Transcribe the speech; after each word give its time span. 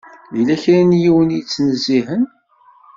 Yella 0.35 0.55
kra 0.63 0.79
n 0.89 0.91
yiwen 1.01 1.29
i 1.31 1.37
yettnezzihen. 1.37 2.23